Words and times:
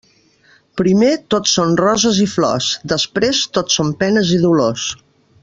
Primer 0.79 1.11
tot 1.33 1.51
són 1.51 1.75
roses 1.81 2.21
i 2.23 2.25
flors, 2.33 2.71
després 2.95 3.43
tot 3.59 3.77
són 3.77 3.93
penes 4.01 4.33
i 4.39 4.41
dolors. 4.49 4.89